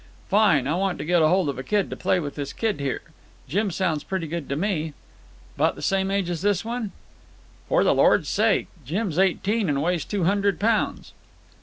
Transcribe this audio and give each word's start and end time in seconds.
"Fine. 0.29 0.65
I 0.65 0.73
want 0.73 0.97
to 0.97 1.05
get 1.05 1.21
hold 1.21 1.47
of 1.47 1.59
a 1.59 1.63
kid 1.63 1.91
to 1.91 1.95
play 1.95 2.19
with 2.19 2.33
this 2.33 2.53
kid 2.53 2.79
here. 2.79 3.01
Jim 3.47 3.69
sounds 3.69 4.03
pretty 4.03 4.25
good 4.25 4.49
to 4.49 4.55
me. 4.55 4.93
About 5.55 5.75
the 5.75 5.83
same 5.83 6.09
age 6.09 6.27
as 6.27 6.41
this 6.41 6.65
one?" 6.65 6.91
"For 7.69 7.83
the 7.83 7.93
Lord's 7.93 8.27
sake! 8.27 8.65
Jim's 8.83 9.19
eighteen 9.19 9.69
and 9.69 9.79
weighs 9.83 10.03
two 10.03 10.23
hundred 10.23 10.59
pounds." 10.59 11.13